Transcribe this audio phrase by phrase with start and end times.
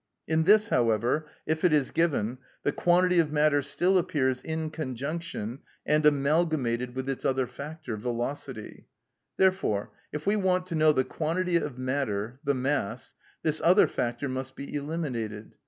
[0.27, 5.59] In this, however, if it is given, the quantity of matter still appears in conjunction
[5.85, 8.87] and amalgamated with its other factor, velocity.
[9.37, 14.27] Therefore if we want to know the quantity of matter (the mass) this other factor
[14.27, 15.53] must be eliminated.